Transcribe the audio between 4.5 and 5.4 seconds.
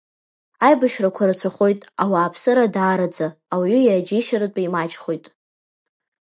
имаҷхоит…